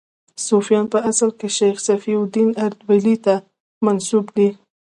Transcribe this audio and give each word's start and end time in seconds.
صفویان 0.45 0.85
په 0.93 0.99
اصل 1.09 1.29
کې 1.39 1.47
شیخ 1.57 1.75
صفي 1.87 2.13
الدین 2.19 2.49
اردبیلي 2.63 3.15
ته 3.25 3.35
منسوب 3.85 4.25
دي. 4.35 4.49